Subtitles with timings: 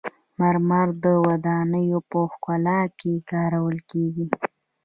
[0.39, 4.25] مرمر د ودانیو په ښکلا کې کارول کیږي.